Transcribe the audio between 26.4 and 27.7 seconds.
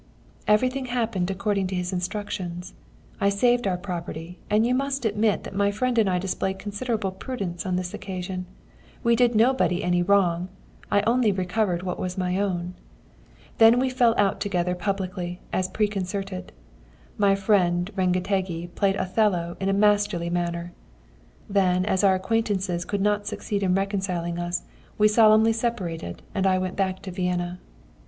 I went back to Vienna.